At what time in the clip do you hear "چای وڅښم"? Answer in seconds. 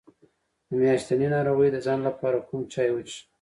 2.73-3.25